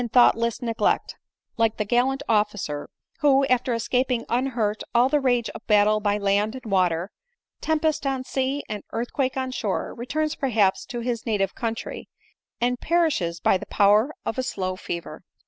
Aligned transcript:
thoughtless 0.11 0.63
neglect;— 0.63 1.15
like 1.59 1.77
the 1.77 1.85
gallant 1.85 2.23
officer, 2.27 2.89
who, 3.19 3.45
after 3.45 3.71
escaping 3.71 4.25
unhurt 4.29 4.81
all 4.95 5.07
the 5.09 5.19
rage 5.19 5.47
of 5.51 5.61
battle 5.67 5.99
by 5.99 6.17
land 6.17 6.55
and 6.55 6.65
water, 6.71 7.11
tempest 7.61 8.07
on 8.07 8.23
sea 8.23 8.63
and 8.67 8.81
earthquake 8.93 9.37
on 9.37 9.51
shore, 9.51 9.93
returns 9.93 10.33
perhaps 10.33 10.85
to 10.87 11.01
his 11.01 11.27
native 11.27 11.53
country, 11.53 12.09
and 12.59 12.79
per 12.81 13.09
ishes 13.09 13.39
by 13.39 13.59
the 13.59 13.67
power 13.67 14.11
of 14.25 14.39
a 14.39 14.43
slow 14.43 14.75
fever. 14.75 15.23